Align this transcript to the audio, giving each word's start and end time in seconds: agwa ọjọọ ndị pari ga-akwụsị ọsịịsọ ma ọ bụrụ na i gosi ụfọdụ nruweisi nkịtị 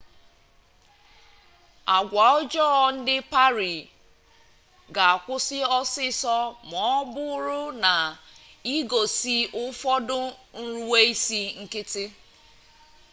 agwa 1.97 2.25
ọjọọ 2.39 2.75
ndị 2.97 3.15
pari 3.31 3.71
ga-akwụsị 4.95 5.57
ọsịịsọ 5.79 6.35
ma 6.69 6.79
ọ 6.97 6.99
bụrụ 7.13 7.61
na 7.83 7.93
i 8.73 8.75
gosi 8.89 9.35
ụfọdụ 9.63 10.19
nruweisi 10.61 11.41
nkịtị 11.61 12.03